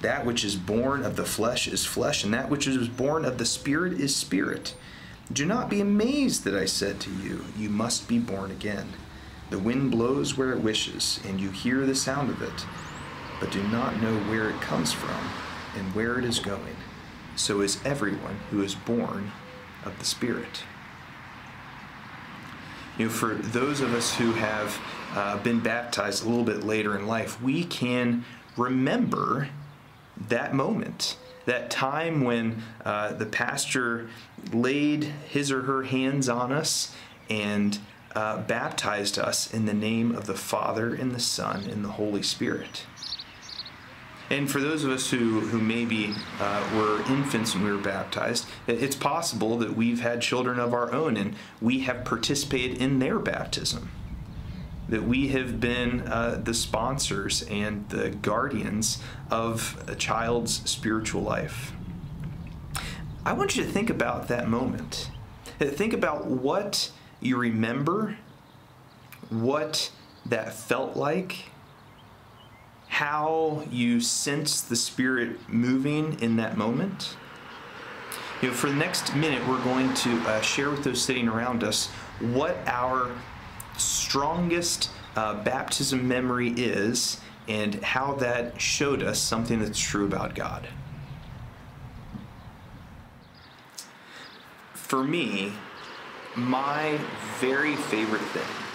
That 0.02 0.26
which 0.26 0.46
is 0.46 0.56
born 0.56 1.04
of 1.04 1.16
the 1.16 1.26
flesh 1.26 1.68
is 1.68 1.86
flesh, 1.86 2.24
and 2.24 2.34
that 2.34 2.50
which 2.50 2.68
is 2.68 2.88
born 2.88 3.26
of 3.26 3.38
the 3.38 3.46
Spirit 3.46 3.94
is 4.00 4.16
spirit. 4.16 4.76
Do 5.34 5.46
not 5.46 5.70
be 5.70 5.82
amazed 5.82 6.44
that 6.44 6.56
I 6.56 6.66
said 6.66 7.00
to 7.02 7.10
you, 7.10 7.46
You 7.58 7.70
must 7.70 8.08
be 8.08 8.20
born 8.20 8.52
again. 8.52 8.90
The 9.50 9.60
wind 9.60 9.92
blows 9.92 10.38
where 10.38 10.54
it 10.54 10.62
wishes, 10.62 11.20
and 11.28 11.42
you 11.42 11.50
hear 11.50 11.86
the 11.86 11.96
sound 11.96 12.30
of 12.30 12.42
it, 12.42 12.66
but 13.40 13.52
do 13.52 13.64
not 13.64 14.02
know 14.02 14.16
where 14.30 14.50
it 14.50 14.62
comes 14.62 14.94
from 14.94 15.30
and 15.76 15.96
where 15.96 16.20
it 16.20 16.26
is 16.26 16.40
going. 16.40 16.76
So 17.36 17.62
is 17.62 17.80
everyone 17.84 18.40
who 18.50 18.62
is 18.62 18.76
born 18.76 19.32
of 19.84 19.98
the 20.00 20.06
Spirit. 20.06 20.64
You 22.98 23.06
know, 23.06 23.12
for 23.12 23.36
those 23.36 23.82
of 23.82 23.94
us 23.94 24.16
who 24.16 24.34
have 24.34 24.80
uh, 25.16 25.38
been 25.40 25.60
baptized 25.60 26.26
a 26.26 26.30
little 26.30 26.44
bit 26.44 26.64
later 26.64 26.98
in 26.98 27.08
life, 27.08 27.42
we 27.42 27.64
can 27.64 28.26
remember 28.58 29.50
that 30.30 30.54
moment, 30.54 31.18
that 31.46 31.72
time 31.72 32.24
when 32.24 32.64
uh, 32.86 33.14
the 33.14 33.26
pastor 33.26 34.10
laid 34.52 35.06
his 35.30 35.52
or 35.52 35.64
her 35.64 35.84
hands 35.84 36.30
on 36.30 36.52
us 36.52 36.94
and 37.30 37.80
uh, 38.16 38.42
baptized 38.42 39.18
us 39.18 39.54
in 39.54 39.66
the 39.66 39.74
name 39.74 40.14
of 40.14 40.28
the 40.28 40.36
Father 40.36 40.94
and 40.94 41.14
the 41.14 41.20
Son 41.20 41.64
and 41.64 41.84
the 41.84 41.94
Holy 41.94 42.22
Spirit. 42.22 42.86
And 44.32 44.50
for 44.50 44.62
those 44.62 44.86
of 44.86 44.92
us 44.92 45.10
who, 45.10 45.42
who 45.42 45.60
maybe 45.60 46.16
uh, 46.40 46.70
were 46.74 47.02
infants 47.12 47.54
when 47.54 47.66
we 47.66 47.72
were 47.72 47.78
baptized, 47.78 48.48
it's 48.66 48.96
possible 48.96 49.58
that 49.58 49.76
we've 49.76 50.00
had 50.00 50.22
children 50.22 50.58
of 50.58 50.74
our 50.74 50.90
own 50.94 51.18
and 51.18 51.36
we 51.62 51.80
have 51.80 52.06
participated 52.06 52.78
in 52.78 53.00
their 53.00 53.20
baptism 53.20 53.92
that 54.88 55.04
we 55.04 55.30
have 55.30 55.60
been 55.60 56.02
uh, 56.02 56.40
the 56.44 56.54
sponsors 56.54 57.44
and 57.44 57.88
the 57.90 58.10
guardians 58.10 59.02
of 59.30 59.82
a 59.88 59.96
child's 59.96 60.70
spiritual 60.70 61.22
life. 61.22 61.74
I 63.26 63.34
want 63.34 63.56
you 63.56 63.64
to 63.64 63.70
think 63.70 63.90
about 63.90 64.30
that 64.30 64.48
moment. 64.48 65.10
Think 65.60 65.94
about 65.94 66.26
what 66.26 66.92
you 67.20 67.38
remember, 67.38 68.18
what 69.30 69.92
that 70.26 70.54
felt 70.54 70.98
like, 70.98 71.51
how 73.02 73.64
you 73.72 74.00
sense 74.00 74.62
the 74.62 74.76
Spirit 74.76 75.36
moving 75.50 76.16
in 76.22 76.36
that 76.36 76.56
moment. 76.56 77.18
You 78.44 78.50
know, 78.50 78.54
for 78.54 78.70
the 78.70 78.76
next 78.76 79.16
minute, 79.16 79.42
we're 79.48 79.64
going 79.64 79.92
to 79.92 80.20
uh, 80.28 80.40
share 80.42 80.70
with 80.70 80.84
those 80.84 81.02
sitting 81.02 81.28
around 81.28 81.64
us 81.64 81.88
what 82.20 82.56
our 82.68 83.10
strongest 83.76 84.92
uh, 85.16 85.44
baptism 85.44 86.08
memory 86.08 86.52
is 86.52 87.20
and 87.48 87.74
how 87.84 88.14
that 88.18 88.62
showed 88.62 89.02
us 89.02 89.18
something 89.18 89.58
that's 89.58 89.80
true 89.80 90.06
about 90.06 90.36
God. 90.36 90.68
For 94.74 95.04
me, 95.04 95.54
my 96.36 97.00
very 97.40 97.76
favorite 97.76 98.22
thing 98.22 98.71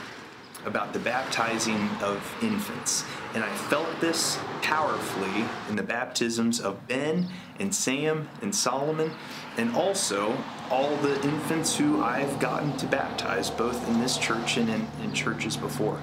about 0.66 0.92
the 0.92 0.98
baptizing 0.98 1.88
of 2.02 2.20
infants, 2.42 3.04
and 3.34 3.42
I 3.42 3.54
felt 3.56 3.88
this 4.00 4.38
powerfully 4.62 5.44
in 5.70 5.76
the 5.76 5.82
baptisms 5.82 6.60
of 6.60 6.86
Ben 6.88 7.28
and 7.58 7.74
Sam 7.74 8.28
and 8.42 8.54
Solomon, 8.54 9.12
and 9.56 9.74
also 9.74 10.36
all 10.70 10.96
the 10.96 11.14
infants 11.22 11.76
who 11.76 12.02
I've 12.02 12.38
gotten 12.40 12.76
to 12.78 12.86
baptize, 12.86 13.48
both 13.48 13.88
in 13.88 14.00
this 14.00 14.18
church 14.18 14.56
and 14.56 14.68
in, 14.68 14.86
in 15.02 15.12
churches 15.12 15.56
before. 15.56 16.00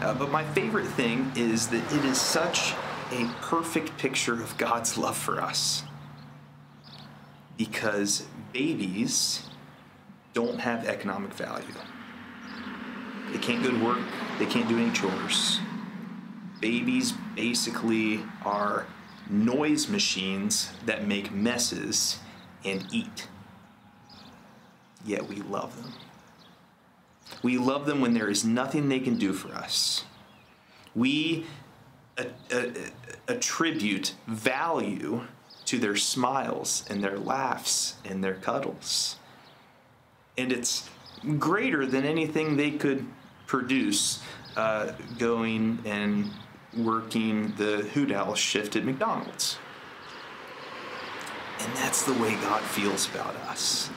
Uh, 0.00 0.14
but 0.14 0.30
my 0.30 0.44
favorite 0.44 0.86
thing 0.86 1.30
is 1.36 1.68
that 1.68 1.92
it 1.92 2.04
is 2.04 2.20
such 2.20 2.72
a 3.12 3.30
perfect 3.42 3.96
picture 3.98 4.34
of 4.42 4.56
God's 4.58 4.98
love 4.98 5.16
for 5.16 5.40
us. 5.40 5.84
Because 7.56 8.26
babies 8.52 9.42
don't 10.34 10.60
have 10.60 10.86
economic 10.86 11.32
value. 11.34 11.64
They 13.32 13.38
can't 13.38 13.62
go 13.62 13.70
to 13.70 13.84
work, 13.84 13.98
they 14.38 14.46
can't 14.46 14.68
do 14.68 14.78
any 14.78 14.90
chores. 14.92 15.60
Babies 16.60 17.12
basically 17.34 18.22
are 18.44 18.86
noise 19.28 19.88
machines 19.88 20.72
that 20.86 21.06
make 21.06 21.32
messes 21.32 22.18
and 22.64 22.86
eat. 22.92 23.28
Yet 25.04 25.28
we 25.28 25.36
love 25.36 25.76
them. 25.82 25.92
We 27.42 27.58
love 27.58 27.86
them 27.86 28.00
when 28.00 28.14
there 28.14 28.30
is 28.30 28.44
nothing 28.44 28.88
they 28.88 29.00
can 29.00 29.16
do 29.16 29.32
for 29.32 29.52
us. 29.54 30.04
We 30.94 31.46
attribute 33.28 34.14
value 34.26 35.22
to 35.66 35.78
their 35.78 35.96
smiles 35.96 36.84
and 36.88 37.02
their 37.02 37.18
laughs 37.18 37.96
and 38.04 38.22
their 38.22 38.34
cuddles. 38.34 39.16
And 40.38 40.52
it's 40.52 40.88
greater 41.38 41.86
than 41.86 42.04
anything 42.04 42.56
they 42.56 42.70
could 42.70 43.06
produce 43.46 44.22
uh, 44.56 44.92
going 45.18 45.78
and 45.84 46.30
working 46.76 47.54
the 47.56 47.78
hoot 47.94 48.12
owl 48.12 48.34
shift 48.34 48.76
at 48.76 48.84
McDonald's. 48.84 49.58
And 51.60 51.74
that's 51.76 52.04
the 52.04 52.12
way 52.14 52.34
God 52.36 52.62
feels 52.62 53.08
about 53.08 53.34
us. 53.48 53.90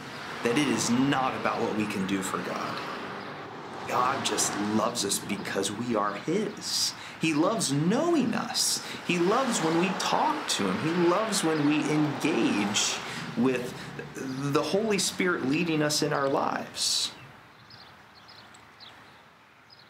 That 0.44 0.58
it 0.58 0.68
is 0.68 0.90
not 0.90 1.36
about 1.36 1.62
what 1.62 1.76
we 1.76 1.86
can 1.86 2.08
do 2.08 2.22
for 2.22 2.38
God. 2.38 2.78
God 3.88 4.24
just 4.24 4.58
loves 4.76 5.04
us 5.04 5.20
because 5.20 5.72
we 5.72 5.96
are 5.96 6.14
His. 6.14 6.94
He 7.20 7.34
loves 7.34 7.74
knowing 7.74 8.34
us. 8.34 8.86
He 9.08 9.18
loves 9.18 9.60
when 9.60 9.80
we 9.80 9.90
talk 10.00 10.48
to 10.50 10.70
Him. 10.70 10.78
He 10.84 11.10
loves 11.10 11.44
when 11.44 11.66
we 11.68 11.80
engage 11.90 12.98
with 13.43 13.74
the 14.15 14.62
Holy 14.62 15.00
Spirit 15.00 15.48
leading 15.48 15.81
us 15.81 16.01
in 16.01 16.13
our 16.13 16.27
lives. 16.27 17.12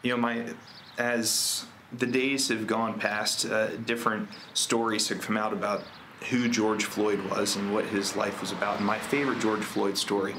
You 0.02 0.12
know, 0.12 0.16
my 0.16 0.46
as 0.98 1.64
the 1.92 2.06
days 2.06 2.48
have 2.48 2.66
gone 2.66 2.98
past, 2.98 3.46
uh, 3.46 3.76
different 3.78 4.28
stories 4.54 5.08
have 5.08 5.20
come 5.20 5.36
out 5.36 5.52
about 5.52 5.82
who 6.28 6.48
George 6.48 6.84
Floyd 6.84 7.20
was 7.30 7.56
and 7.56 7.72
what 7.72 7.86
his 7.86 8.14
life 8.14 8.40
was 8.40 8.52
about. 8.52 8.76
And 8.76 8.86
my 8.86 8.98
favorite 8.98 9.40
George 9.40 9.62
Floyd 9.62 9.96
story 9.96 10.34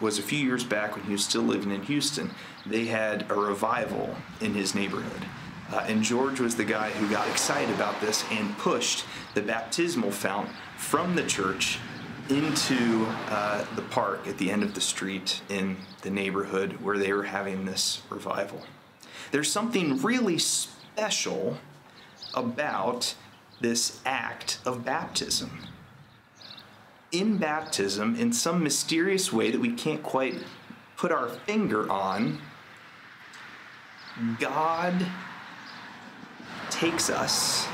was 0.00 0.18
a 0.18 0.22
few 0.22 0.38
years 0.38 0.64
back 0.64 0.94
when 0.94 1.04
he 1.04 1.12
was 1.12 1.24
still 1.24 1.42
living 1.42 1.70
in 1.70 1.82
Houston. 1.82 2.30
They 2.66 2.86
had 2.86 3.30
a 3.30 3.34
revival 3.34 4.16
in 4.40 4.54
his 4.54 4.74
neighborhood. 4.74 5.26
Uh, 5.72 5.84
and 5.88 6.02
George 6.02 6.40
was 6.40 6.56
the 6.56 6.64
guy 6.64 6.90
who 6.90 7.08
got 7.10 7.26
excited 7.28 7.74
about 7.74 8.00
this 8.00 8.24
and 8.30 8.56
pushed 8.58 9.04
the 9.34 9.42
baptismal 9.42 10.10
fount 10.10 10.48
from 10.76 11.16
the 11.16 11.22
church 11.24 11.78
into 12.28 13.06
uh, 13.28 13.64
the 13.76 13.82
park 13.82 14.26
at 14.26 14.38
the 14.38 14.50
end 14.50 14.62
of 14.62 14.74
the 14.74 14.80
street 14.80 15.42
in 15.48 15.76
the 16.02 16.10
neighborhood 16.10 16.72
where 16.80 16.96
they 16.96 17.12
were 17.12 17.24
having 17.24 17.64
this 17.64 18.02
revival. 18.08 18.62
There's 19.30 19.50
something 19.50 20.00
really 20.00 20.38
special 20.38 21.58
about 22.34 23.14
this 23.60 24.00
act 24.04 24.58
of 24.64 24.84
baptism. 24.84 25.68
In 27.12 27.38
baptism, 27.38 28.16
in 28.16 28.32
some 28.32 28.62
mysterious 28.62 29.32
way 29.32 29.50
that 29.50 29.60
we 29.60 29.72
can't 29.72 30.02
quite 30.02 30.34
put 30.96 31.12
our 31.12 31.28
finger 31.28 31.90
on, 31.90 32.40
God 34.40 35.06
takes 36.70 37.10
us, 37.10 37.66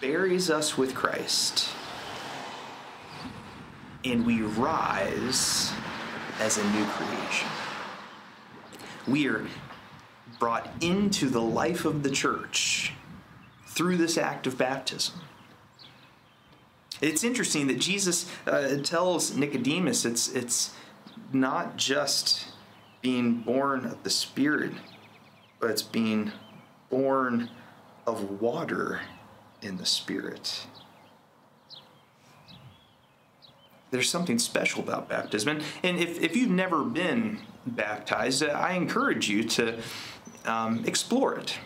buries 0.00 0.50
us 0.50 0.78
with 0.78 0.94
Christ, 0.94 1.68
and 4.04 4.24
we 4.24 4.42
rise 4.42 5.72
as 6.38 6.58
a 6.58 6.64
new 6.70 6.84
creation. 6.84 7.48
We 9.06 9.28
are 9.28 9.46
brought 10.38 10.70
into 10.80 11.28
the 11.28 11.40
life 11.40 11.84
of 11.84 12.02
the 12.02 12.10
church 12.10 12.92
through 13.66 13.98
this 13.98 14.16
act 14.16 14.46
of 14.46 14.56
baptism. 14.56 15.20
It's 17.00 17.24
interesting 17.24 17.66
that 17.68 17.78
Jesus 17.78 18.30
uh, 18.46 18.76
tells 18.82 19.36
Nicodemus 19.36 20.04
it's, 20.04 20.28
it's 20.28 20.74
not 21.32 21.76
just 21.76 22.46
being 23.00 23.36
born 23.40 23.86
of 23.86 24.02
the 24.02 24.10
Spirit, 24.10 24.72
but 25.58 25.70
it's 25.70 25.82
being 25.82 26.32
born 26.90 27.50
of 28.06 28.40
water 28.40 29.00
in 29.62 29.76
the 29.78 29.86
Spirit. 29.86 30.66
There's 33.90 34.08
something 34.08 34.38
special 34.38 34.82
about 34.82 35.08
baptism. 35.08 35.60
And 35.82 35.98
if, 35.98 36.20
if 36.20 36.36
you've 36.36 36.50
never 36.50 36.84
been 36.84 37.40
baptized, 37.66 38.44
I 38.44 38.74
encourage 38.74 39.28
you 39.28 39.44
to 39.44 39.80
um, 40.44 40.84
explore 40.84 41.36
it 41.36 41.58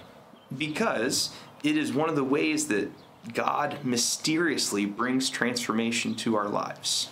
because 0.57 1.35
it 1.63 1.77
is 1.77 1.93
one 1.93 2.09
of 2.09 2.17
the 2.17 2.25
ways 2.25 2.69
that 2.69 2.91
God 3.33 3.79
mysteriously 3.85 4.87
brings 4.87 5.31
transformation 5.31 6.15
to 6.17 6.37
our 6.37 6.49
lives. 6.49 7.11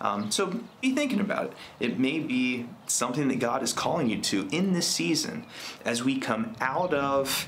Um, 0.00 0.30
so 0.30 0.60
be 0.80 0.94
thinking 0.94 1.20
about 1.20 1.46
it. 1.46 1.52
It 1.78 1.98
may 1.98 2.20
be 2.20 2.66
something 2.86 3.28
that 3.28 3.38
God 3.38 3.62
is 3.62 3.72
calling 3.72 4.08
you 4.08 4.20
to 4.22 4.48
in 4.50 4.72
this 4.72 4.86
season 4.86 5.44
as 5.84 6.02
we 6.02 6.18
come 6.18 6.54
out 6.60 6.94
of 6.94 7.46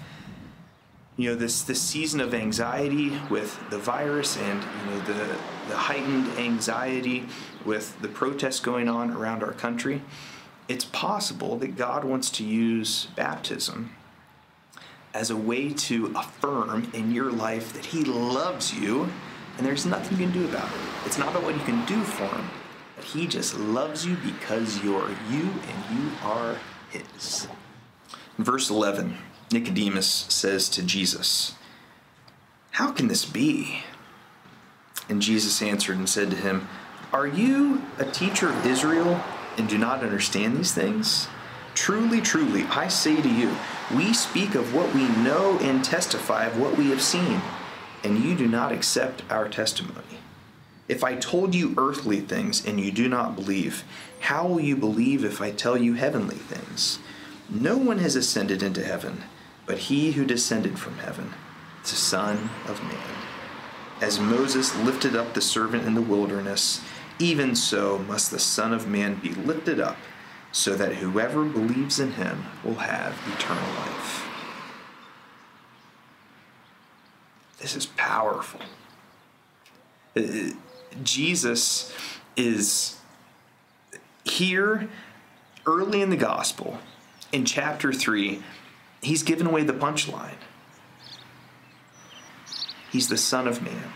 you 1.16 1.30
know 1.30 1.37
this 1.37 1.62
this 1.62 1.80
season 1.80 2.21
of 2.21 2.32
anxiety 2.32 3.12
with 3.28 3.59
the 3.71 3.78
virus 3.78 4.37
and 4.38 4.62
you 4.62 4.90
know 4.90 5.00
the 5.00 5.37
the 5.69 5.76
heightened 5.76 6.38
anxiety 6.38 7.26
with 7.64 8.00
the 8.02 8.09
protests 8.09 8.61
going 8.61 8.88
on 8.88 9.11
around 9.11 9.42
our 9.42 9.52
country 9.52 10.02
it's 10.69 10.85
possible 10.85 11.57
that 11.59 11.76
God 11.76 12.04
wants 12.04 12.31
to 12.31 12.45
use 12.45 13.09
baptism 13.16 13.95
as 15.12 15.31
a 15.31 15.37
way 15.37 15.71
to 15.71 16.07
affirm 16.16 16.90
in 16.95 17.11
your 17.11 17.31
life 17.31 17.73
that 17.75 17.87
He 17.87 18.04
loves 18.04 18.73
you 18.73 19.11
and 19.59 19.66
there's 19.66 19.85
nothing 19.85 20.19
you 20.19 20.25
can 20.25 20.33
do 20.33 20.49
about 20.49 20.69
it. 20.69 20.81
It's 21.04 21.19
not 21.19 21.28
about 21.28 21.42
what 21.42 21.54
you 21.54 21.61
can 21.61 21.85
do 21.85 22.02
for 22.02 22.25
Him, 22.25 22.49
but 22.97 23.04
He 23.04 23.26
just 23.26 23.59
loves 23.59 24.07
you 24.07 24.16
because 24.16 24.83
you're 24.83 25.11
you 25.31 25.42
and 25.42 25.99
you 25.99 26.11
are 26.23 26.57
His. 26.90 27.49
In 28.38 28.45
verse 28.45 28.71
11, 28.71 29.19
Nicodemus 29.52 30.26
says 30.31 30.71
to 30.71 30.83
Jesus, 30.83 31.54
How 32.73 32.92
can 32.92 33.09
this 33.09 33.26
be? 33.26 33.83
And 35.12 35.21
Jesus 35.21 35.61
answered 35.61 35.99
and 35.99 36.09
said 36.09 36.31
to 36.31 36.37
him, 36.38 36.66
Are 37.12 37.27
you 37.27 37.83
a 37.98 38.05
teacher 38.07 38.48
of 38.48 38.64
Israel 38.64 39.22
and 39.59 39.68
do 39.68 39.77
not 39.77 40.03
understand 40.03 40.57
these 40.57 40.72
things? 40.72 41.29
Truly, 41.75 42.22
truly, 42.22 42.62
I 42.70 42.88
say 42.88 43.20
to 43.20 43.29
you, 43.29 43.55
we 43.94 44.14
speak 44.14 44.55
of 44.55 44.75
what 44.75 44.94
we 44.94 45.07
know 45.07 45.59
and 45.61 45.85
testify 45.85 46.46
of 46.46 46.59
what 46.59 46.79
we 46.79 46.88
have 46.88 47.03
seen, 47.03 47.42
and 48.03 48.25
you 48.25 48.35
do 48.35 48.48
not 48.48 48.72
accept 48.72 49.22
our 49.29 49.51
testimony. 49.51 50.20
If 50.88 51.05
I 51.05 51.16
told 51.16 51.55
you 51.55 51.75
earthly 51.77 52.20
things 52.20 52.64
and 52.64 52.81
you 52.81 52.90
do 52.90 53.07
not 53.07 53.37
believe, 53.37 53.85
how 54.20 54.46
will 54.46 54.61
you 54.61 54.77
believe 54.77 55.27
if 55.27 55.42
I 55.42 55.51
tell 55.51 55.77
you 55.77 55.92
heavenly 55.92 56.37
things? 56.37 57.01
No 57.51 57.77
one 57.77 57.98
has 57.98 58.16
ascended 58.16 58.62
into 58.62 58.83
heaven, 58.83 59.25
but 59.66 59.77
he 59.77 60.12
who 60.12 60.25
descended 60.25 60.79
from 60.79 60.96
heaven, 60.96 61.35
the 61.83 61.88
Son 61.88 62.48
of 62.66 62.83
Man. 62.85 63.21
As 64.03 64.19
Moses 64.19 64.77
lifted 64.79 65.15
up 65.15 65.33
the 65.33 65.41
servant 65.41 65.87
in 65.87 65.95
the 65.95 66.03
wilderness, 66.03 66.81
even 67.21 67.55
so 67.55 67.99
must 67.99 68.33
the 68.33 68.38
Son 68.41 68.73
of 68.75 68.88
Man 68.88 69.15
be 69.15 69.29
lifted 69.29 69.79
up, 69.79 69.97
so 70.51 70.75
that 70.75 70.97
whoever 70.97 71.45
believes 71.45 72.01
in 72.01 72.11
him 72.12 72.45
will 72.65 72.75
have 72.75 73.17
eternal 73.33 73.62
life. 73.62 74.29
This 77.61 77.77
is 77.77 77.87
powerful. 77.87 78.61
Uh, 80.17 80.51
Jesus 81.05 81.95
is 82.37 82.99
here 84.25 84.88
early 85.65 86.03
in 86.03 86.11
the 86.11 86.17
gospel, 86.17 86.81
in 87.31 87.45
chapter 87.45 87.93
3, 87.93 88.43
he's 89.01 89.23
given 89.23 89.47
away 89.47 89.62
the 89.62 89.73
punchline. 89.73 90.35
He's 92.92 93.09
the 93.09 93.16
Son 93.16 93.48
of 93.48 93.62
Man. 93.62 93.90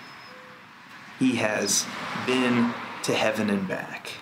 He 1.18 1.36
has 1.36 1.86
been 2.26 2.72
to 3.02 3.12
heaven 3.12 3.50
and 3.50 3.68
back. 3.68 4.12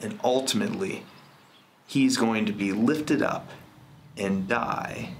And 0.00 0.18
ultimately, 0.24 1.04
he's 1.86 2.16
going 2.16 2.44
to 2.46 2.52
be 2.52 2.72
lifted 2.72 3.22
up 3.22 3.50
and 4.16 4.48
die. 4.48 5.10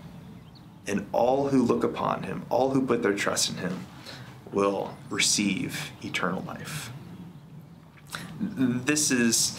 And 0.88 1.06
all 1.12 1.48
who 1.48 1.62
look 1.62 1.84
upon 1.84 2.24
him, 2.24 2.44
all 2.50 2.70
who 2.70 2.84
put 2.84 3.04
their 3.04 3.14
trust 3.14 3.50
in 3.50 3.58
him, 3.58 3.86
will 4.52 4.96
receive 5.08 5.92
eternal 6.02 6.42
life. 6.42 6.90
This 8.40 9.12
is 9.12 9.56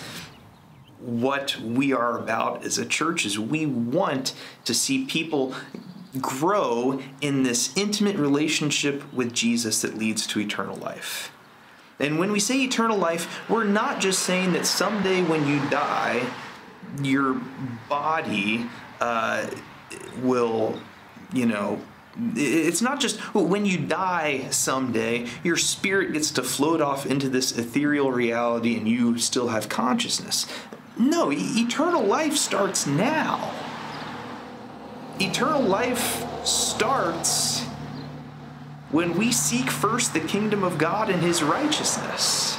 what 1.00 1.58
we 1.62 1.94
are 1.94 2.20
about 2.20 2.66
as 2.66 2.78
a 2.78 2.86
church 2.86 3.26
is 3.26 3.40
we 3.40 3.66
want 3.66 4.34
to 4.66 4.74
see 4.74 5.06
people 5.06 5.54
grow 6.22 7.02
in 7.22 7.44
this 7.44 7.76
intimate 7.78 8.16
relationship 8.16 9.12
with 9.14 9.34
Jesus 9.34 9.82
that 9.82 9.98
leads 9.98 10.26
to 10.28 10.40
eternal 10.40 10.76
life. 10.76 11.32
And 12.00 12.20
when 12.20 12.32
we 12.32 12.40
say 12.40 12.62
eternal 12.62 12.98
life, 12.98 13.50
we're 13.50 13.64
not 13.64 14.02
just 14.02 14.24
saying 14.24 14.54
that 14.54 14.66
someday 14.66 15.22
when 15.24 15.48
you 15.48 15.60
die, 15.70 16.28
your 17.02 17.42
body 17.88 18.66
uh, 19.00 19.50
will, 20.22 20.80
you 21.34 21.46
know, 21.46 21.82
it's 22.36 22.82
not 22.82 23.00
just 23.00 23.20
when 23.34 23.66
you 23.66 23.78
die 23.78 24.48
someday, 24.50 25.28
your 25.44 25.58
spirit 25.58 26.14
gets 26.14 26.32
to 26.32 26.44
float 26.44 26.82
off 26.82 27.06
into 27.06 27.30
this 27.30 27.58
ethereal 27.58 28.12
reality 28.12 28.78
and 28.78 28.88
you 28.88 29.18
still 29.18 29.50
have 29.50 29.68
consciousness. 29.68 30.48
No, 30.98 31.30
eternal 31.32 32.04
life 32.04 32.38
starts 32.38 32.88
now. 32.88 33.54
Eternal 35.20 35.62
life 35.62 36.26
starts 36.46 37.64
when 38.92 39.18
we 39.18 39.32
seek 39.32 39.70
first 39.70 40.14
the 40.14 40.20
kingdom 40.20 40.64
of 40.64 40.78
God 40.78 41.10
and 41.10 41.22
his 41.22 41.42
righteousness. 41.42 42.58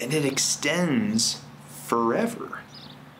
And 0.00 0.14
it 0.14 0.24
extends 0.24 1.40
forever 1.86 2.60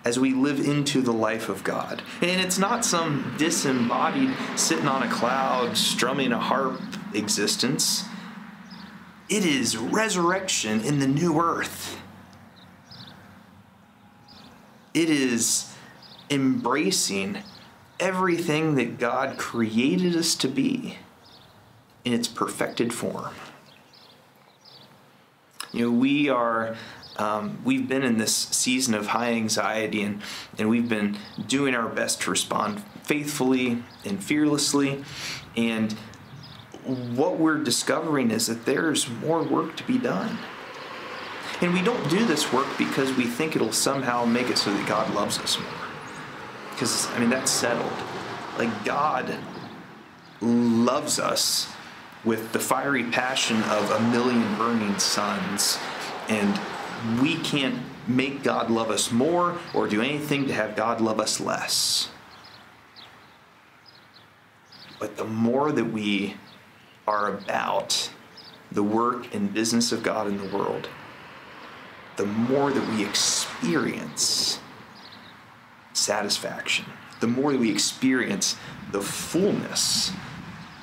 as 0.05 0.19
we 0.19 0.33
live 0.33 0.61
into 0.61 1.03
the 1.03 1.13
life 1.13 1.49
of 1.49 1.65
God. 1.65 2.03
And 2.23 2.41
it's 2.41 2.59
not 2.59 2.85
some 2.85 3.35
disembodied, 3.37 4.35
sitting 4.57 4.87
on 4.87 5.03
a 5.03 5.11
cloud, 5.11 5.77
strumming 5.77 6.33
a 6.33 6.39
harp 6.39 6.81
existence. 7.13 8.05
It 9.29 9.45
is 9.45 9.77
resurrection 9.77 10.81
in 10.81 11.01
the 11.01 11.09
new 11.09 11.41
earth. 11.41 12.01
It 14.95 15.11
is 15.11 15.75
embracing 16.31 17.39
everything 18.01 18.75
that 18.77 18.99
God 18.99 19.39
created 19.39 20.15
us 20.15 20.35
to 20.37 20.49
be 20.49 20.99
in 22.05 22.13
its 22.13 22.29
perfected 22.29 22.93
form. 22.93 23.35
You 25.73 25.87
know, 25.87 25.91
we 25.91 26.29
are. 26.29 26.77
Um, 27.17 27.59
we've 27.65 27.89
been 27.89 28.05
in 28.05 28.19
this 28.19 28.33
season 28.33 28.95
of 28.95 29.09
high 29.09 29.33
anxiety 29.33 30.03
and, 30.03 30.23
and 30.57 30.69
we've 30.69 30.89
been 30.89 31.19
doing 31.49 31.75
our 31.75 31.89
best 31.89 32.23
to 32.23 32.31
respond 32.31 32.81
faithfully 33.03 33.83
and 34.05 34.23
fearlessly. 34.23 35.03
And 35.57 35.93
what 36.85 37.39
we're 37.39 37.59
discovering 37.59 38.31
is 38.31 38.47
that 38.47 38.67
there's 38.67 39.11
more 39.11 39.43
work 39.43 39.77
to 39.79 39.85
be 39.85 39.99
done. 39.99 40.39
And 41.61 41.75
we 41.75 41.83
don't 41.83 42.09
do 42.09 42.25
this 42.25 42.53
work 42.53 42.69
because 42.79 43.13
we 43.15 43.25
think 43.25 43.57
it'll 43.57 43.73
somehow 43.73 44.25
make 44.25 44.49
it 44.49 44.57
so 44.57 44.73
that 44.73 44.89
God 44.89 45.13
loves 45.13 45.41
us 45.41 45.59
more. 45.59 45.88
Because, 46.79 47.09
I 47.09 47.19
mean, 47.19 47.29
that's 47.29 47.51
settled. 47.51 47.93
Like, 48.57 48.85
God 48.85 49.37
loves 50.41 51.19
us 51.19 51.69
with 52.25 52.53
the 52.53 52.61
fiery 52.61 53.03
passion 53.03 53.61
of 53.65 53.91
a 53.91 54.01
million 54.13 54.57
burning 54.57 54.97
suns. 55.01 55.77
And 56.29 56.61
we 57.21 57.35
can't 57.39 57.81
make 58.07 58.45
God 58.45 58.71
love 58.71 58.91
us 58.91 59.11
more 59.11 59.59
or 59.75 59.89
do 59.89 60.01
anything 60.01 60.47
to 60.47 60.53
have 60.53 60.77
God 60.77 61.01
love 61.01 61.19
us 61.19 61.41
less. 61.41 62.11
But 65.01 65.17
the 65.17 65.25
more 65.25 65.73
that 65.73 65.87
we 65.87 66.37
are 67.09 67.27
about 67.35 68.09
the 68.71 68.85
work 68.85 69.35
and 69.35 69.53
business 69.53 69.91
of 69.91 70.05
God 70.05 70.29
in 70.29 70.37
the 70.37 70.57
world, 70.57 70.89
the 72.15 72.27
more 72.27 72.71
that 72.71 72.89
we 72.91 73.05
experience 73.05 74.61
satisfaction, 75.99 76.85
the 77.21 77.27
more 77.27 77.53
we 77.53 77.71
experience 77.71 78.57
the 78.93 79.01
fullness 79.01 80.13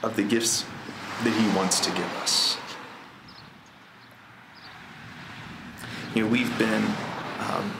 of 0.03 0.15
the 0.15 0.23
gifts 0.23 0.65
that 1.23 1.33
He 1.33 1.57
wants 1.57 1.79
to 1.79 1.91
give 1.91 2.13
us. 2.17 2.57
You 6.13 6.23
know, 6.23 6.29
we've 6.29 6.57
been 6.57 6.85
um, 7.39 7.73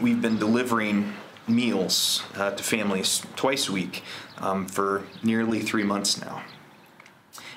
we've 0.00 0.20
been 0.20 0.38
delivering 0.38 1.12
meals 1.48 2.22
uh, 2.34 2.50
to 2.50 2.62
families 2.62 3.22
twice 3.36 3.68
a 3.68 3.72
week 3.72 4.02
um, 4.38 4.66
for 4.66 5.04
nearly 5.22 5.60
three 5.60 5.84
months 5.84 6.20
now. 6.20 6.42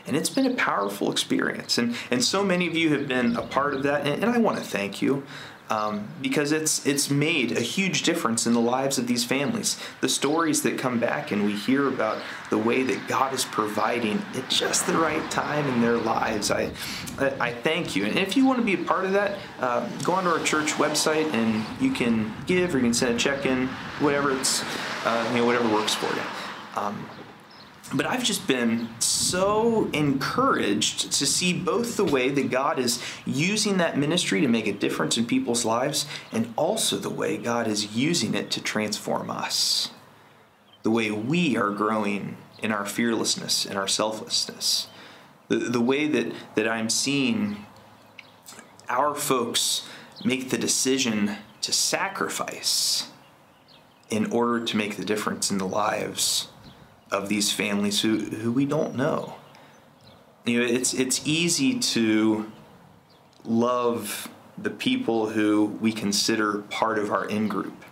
And 0.06 0.16
it's 0.16 0.30
been 0.30 0.46
a 0.46 0.56
powerful 0.56 1.12
experience. 1.12 1.78
And, 1.78 1.96
and 2.10 2.24
so 2.24 2.44
many 2.44 2.68
of 2.68 2.76
you 2.76 2.90
have 2.94 3.08
been 3.08 3.36
a 3.36 3.44
part 3.44 3.74
of 3.74 3.84
that. 3.84 4.08
And, 4.08 4.24
and 4.24 4.32
I 4.32 4.40
want 4.40 4.58
to 4.58 4.64
thank 4.64 5.02
you 5.02 5.24
um, 5.70 6.08
because 6.22 6.52
it's, 6.52 6.86
it's 6.86 7.10
made 7.10 7.52
a 7.52 7.62
huge 7.62 8.04
difference 8.04 8.48
in 8.48 8.54
the 8.54 8.60
lives 8.60 8.98
of 8.98 9.08
these 9.08 9.24
families. 9.24 9.80
The 10.02 10.10
stories 10.10 10.64
that 10.64 10.78
come 10.78 11.00
back 11.00 11.32
and 11.32 11.46
we 11.46 11.56
hear 11.56 11.88
about 11.88 12.22
the 12.50 12.58
way 12.58 12.84
that 12.84 13.08
God 13.08 13.34
is 13.34 13.46
providing 13.46 14.22
at 14.36 14.50
just 14.50 14.88
the 14.88 14.98
right 14.98 15.30
time 15.30 15.68
in 15.68 15.82
their 15.82 15.98
lives, 15.98 16.50
I, 16.50 16.72
I, 17.20 17.54
thank 17.54 17.96
you. 17.96 18.06
And 18.06 18.18
if 18.18 18.36
you 18.36 18.46
want 18.46 18.60
to 18.60 18.66
be 18.66 18.82
a 18.82 18.86
part 18.86 19.06
of 19.06 19.12
that, 19.14 19.38
uh, 19.60 19.88
go 20.04 20.14
onto 20.14 20.30
our 20.30 20.44
church 20.44 20.72
website 20.74 21.32
and 21.34 21.66
you 21.80 21.92
can 21.92 22.34
give 22.48 22.74
or 22.74 22.80
you 22.80 22.86
can 22.86 22.94
send 22.94 23.16
a 23.16 23.20
check 23.20 23.46
in, 23.46 23.68
whatever 24.00 24.36
it's, 24.36 24.64
uh, 25.06 25.30
you 25.32 25.40
know, 25.40 25.46
whatever 25.46 25.72
works 25.74 25.94
for 25.94 26.08
you. 26.08 26.22
Um, 26.76 27.08
but 27.94 28.06
I've 28.06 28.24
just 28.24 28.48
been 28.48 28.90
so 29.00 29.90
encouraged 29.94 31.12
to 31.12 31.26
see 31.26 31.54
both 31.54 31.98
the 31.98 32.06
way 32.06 32.30
that 32.30 32.52
God 32.52 32.78
is 32.78 33.02
using 33.26 33.78
that 33.78 33.98
ministry 33.98 34.42
to 34.42 34.48
make 34.48 34.68
a 34.68 34.74
difference 34.74 35.18
in 35.18 35.26
people's 35.26 35.66
lives 35.66 36.06
and 36.32 36.54
also 36.56 36.98
the 36.98 37.10
way 37.10 37.38
God 37.38 37.68
is 37.68 37.96
using 37.96 38.36
it 38.36 38.52
to 38.52 38.62
transform 38.62 39.32
us. 39.32 39.92
The 40.84 40.92
way 40.92 41.10
we 41.10 41.58
are 41.58 41.72
growing 41.72 42.38
in 42.62 42.72
our 42.72 42.86
fearlessness 42.86 43.66
and 43.66 43.78
our 43.78 43.88
selflessness. 43.88 44.88
The, 45.48 45.58
the 45.58 45.82
way 45.82 46.08
that, 46.08 46.32
that 46.56 46.68
I'm 46.68 46.90
seeing 46.90 47.66
our 48.88 49.16
folks 49.16 49.88
make 50.24 50.50
the 50.50 50.58
decision 50.58 51.38
to 51.62 51.72
sacrifice 51.72 53.10
in 54.10 54.32
order 54.32 54.64
to 54.64 54.78
make 54.78 54.96
the 54.96 55.06
difference 55.06 55.50
in 55.50 55.58
the 55.58 55.68
lives 55.68 56.50
of 57.12 57.30
these 57.30 57.52
families 57.52 58.02
who, 58.02 58.18
who 58.18 58.52
we 58.52 58.66
don't 58.66 58.96
know. 58.96 59.36
You 60.46 60.60
know, 60.60 60.66
it's 60.66 60.94
it's 60.94 61.26
easy 61.28 61.80
to 61.80 62.52
love 63.44 64.30
the 64.58 64.70
people 64.70 65.30
who 65.30 65.66
we 65.80 65.92
consider 65.92 66.60
part 66.70 66.98
of 66.98 67.12
our 67.12 67.26
in 67.26 67.48
group, 67.48 67.86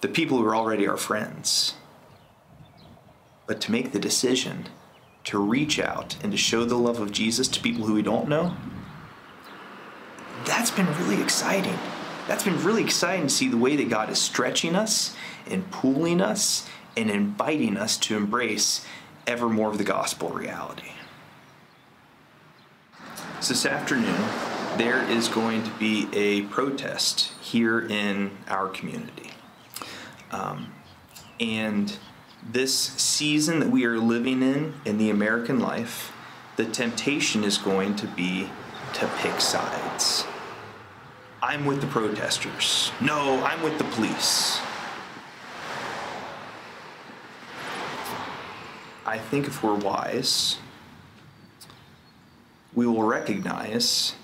the 0.00 0.08
people 0.08 0.38
who 0.38 0.46
are 0.46 0.56
already 0.56 0.86
our 0.86 0.96
friends. 0.96 1.74
But 3.46 3.60
to 3.62 3.72
make 3.72 3.92
the 3.92 3.98
decision 3.98 4.66
to 5.24 5.38
reach 5.38 5.78
out 5.78 6.16
and 6.22 6.32
to 6.32 6.38
show 6.38 6.64
the 6.64 6.76
love 6.76 7.00
of 7.00 7.12
Jesus 7.12 7.48
to 7.48 7.60
people 7.60 7.86
who 7.86 7.94
we 7.94 8.02
don't 8.02 8.28
know, 8.28 8.56
that's 10.44 10.70
been 10.70 10.86
really 10.98 11.22
exciting. 11.22 11.78
That's 12.26 12.42
been 12.42 12.62
really 12.64 12.82
exciting 12.82 13.28
to 13.28 13.32
see 13.32 13.48
the 13.48 13.56
way 13.56 13.76
that 13.76 13.88
God 13.88 14.10
is 14.10 14.20
stretching 14.20 14.74
us 14.74 15.14
and 15.48 15.70
pulling 15.70 16.20
us 16.20 16.68
and 16.96 17.10
inviting 17.10 17.76
us 17.76 17.96
to 17.98 18.16
embrace 18.16 18.84
ever 19.26 19.48
more 19.48 19.70
of 19.70 19.78
the 19.78 19.84
gospel 19.84 20.30
reality. 20.30 20.92
So, 23.40 23.52
this 23.52 23.66
afternoon, 23.66 24.16
there 24.78 25.02
is 25.10 25.28
going 25.28 25.62
to 25.64 25.70
be 25.78 26.08
a 26.12 26.42
protest 26.42 27.32
here 27.40 27.80
in 27.80 28.30
our 28.48 28.68
community. 28.68 29.30
Um, 30.30 30.72
and 31.38 31.96
this 32.42 32.74
season 32.74 33.60
that 33.60 33.70
we 33.70 33.84
are 33.84 33.98
living 33.98 34.42
in, 34.42 34.74
in 34.84 34.98
the 34.98 35.10
American 35.10 35.60
life, 35.60 36.12
the 36.56 36.64
temptation 36.64 37.44
is 37.44 37.58
going 37.58 37.96
to 37.96 38.06
be 38.06 38.50
to 38.94 39.06
pick 39.18 39.40
sides. 39.40 40.24
I'm 41.42 41.66
with 41.66 41.80
the 41.80 41.86
protesters. 41.86 42.90
No, 43.00 43.44
I'm 43.44 43.62
with 43.62 43.78
the 43.78 43.84
police. 43.84 44.58
I 49.06 49.18
think 49.18 49.46
if 49.46 49.62
we're 49.62 49.76
wise, 49.76 50.58
we 52.74 52.86
will 52.88 53.04
recognize 53.04 54.16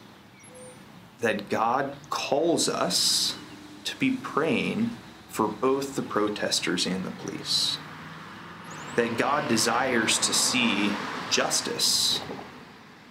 that 1.21 1.49
God 1.49 1.95
calls 2.11 2.69
us 2.69 3.37
to 3.85 3.97
be 3.97 4.17
praying 4.17 4.91
for 5.29 5.47
both 5.47 5.95
the 5.95 6.03
protesters 6.03 6.85
and 6.85 7.05
the 7.05 7.13
police. 7.13 7.79
That 8.97 9.17
God 9.17 9.49
desires 9.49 10.19
to 10.19 10.35
see 10.35 10.91
justice 11.31 12.21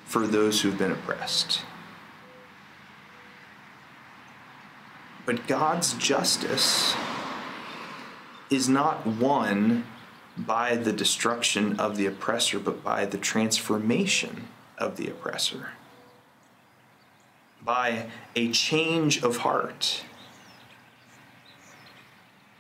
for 0.04 0.28
those 0.28 0.62
who've 0.62 0.78
been 0.78 0.92
oppressed. 0.92 1.62
But 5.26 5.48
God's 5.48 5.94
justice 5.94 6.94
is 8.50 8.68
not 8.68 9.08
won 9.08 9.86
by 10.38 10.76
the 10.76 10.94
destruction 10.94 11.80
of 11.80 11.98
the 11.98 12.06
oppressor, 12.06 12.60
but 12.60 12.84
by 12.84 13.06
the 13.06 13.18
transformation 13.18 14.48
of 14.78 14.98
the 14.98 15.08
oppressor. 15.08 15.70
By 17.64 18.10
a 18.36 18.52
change 18.52 19.24
of 19.24 19.38
heart. 19.38 20.04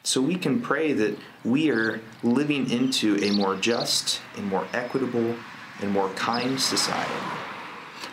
So 0.04 0.22
we 0.22 0.36
can 0.36 0.62
pray 0.62 0.94
that 0.94 1.18
we 1.44 1.70
are 1.72 2.02
living 2.24 2.70
into 2.70 3.18
a 3.24 3.32
more 3.32 3.56
just 3.56 4.22
and 4.36 4.46
more 4.48 4.68
equitable 4.74 5.36
and 5.80 5.92
more 5.92 6.10
kind 6.10 6.60
society. 6.60 7.12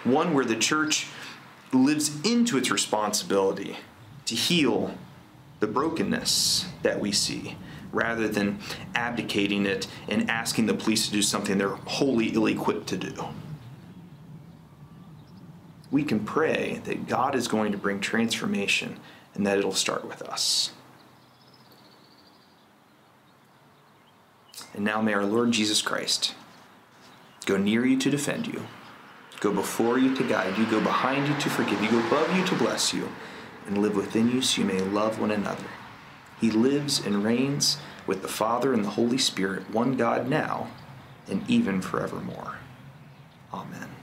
One 0.04 0.32
where 0.32 0.44
the 0.44 0.56
church 0.56 1.08
lives 1.72 2.20
into 2.24 2.56
its 2.56 2.70
responsibility 2.70 3.76
to 4.26 4.34
heal 4.34 4.94
the 5.60 5.66
brokenness 5.66 6.66
that 6.82 7.00
we 7.00 7.12
see 7.12 7.56
rather 7.92 8.28
than 8.28 8.58
abdicating 8.94 9.66
it 9.66 9.86
and 10.08 10.30
asking 10.30 10.66
the 10.66 10.74
police 10.74 11.06
to 11.06 11.12
do 11.12 11.22
something 11.22 11.58
they're 11.58 11.68
wholly 11.68 12.28
ill 12.28 12.46
equipped 12.46 12.86
to 12.88 12.96
do. 12.96 13.24
We 15.90 16.04
can 16.04 16.20
pray 16.20 16.80
that 16.84 17.06
God 17.06 17.34
is 17.34 17.48
going 17.48 17.72
to 17.72 17.78
bring 17.78 18.00
transformation 18.00 18.98
and 19.34 19.46
that 19.46 19.58
it'll 19.58 19.72
start 19.72 20.06
with 20.06 20.20
us. 20.22 20.72
And 24.74 24.84
now 24.84 25.00
may 25.00 25.14
our 25.14 25.24
Lord 25.24 25.50
Jesus 25.52 25.80
Christ 25.80 26.34
go 27.46 27.56
near 27.56 27.86
you 27.86 27.98
to 27.98 28.10
defend 28.10 28.46
you, 28.46 28.66
go 29.40 29.50
before 29.50 29.98
you 29.98 30.14
to 30.14 30.22
guide 30.22 30.58
you, 30.58 30.66
go 30.66 30.80
behind 30.80 31.26
you 31.26 31.34
to 31.40 31.48
forgive 31.48 31.82
you, 31.82 31.90
go 31.90 32.06
above 32.06 32.36
you 32.36 32.44
to 32.44 32.54
bless 32.56 32.92
you, 32.92 33.08
and 33.66 33.78
live 33.78 33.96
within 33.96 34.30
you 34.30 34.42
so 34.42 34.60
you 34.60 34.66
may 34.66 34.80
love 34.80 35.18
one 35.18 35.30
another. 35.30 35.64
He 36.40 36.50
lives 36.50 37.04
and 37.04 37.24
reigns 37.24 37.78
with 38.06 38.22
the 38.22 38.28
Father 38.28 38.72
and 38.72 38.84
the 38.84 38.90
Holy 38.90 39.18
Spirit, 39.18 39.70
one 39.70 39.96
God 39.96 40.28
now 40.28 40.68
and 41.28 41.48
even 41.48 41.80
forevermore. 41.80 42.58
Amen. 43.52 43.97